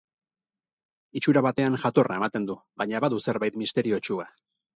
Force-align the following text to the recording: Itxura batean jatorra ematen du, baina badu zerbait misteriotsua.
Itxura 1.21 1.43
batean 1.47 1.77
jatorra 1.83 2.17
ematen 2.23 2.49
du, 2.49 2.57
baina 2.85 3.03
badu 3.07 3.21
zerbait 3.27 3.61
misteriotsua. 3.65 4.29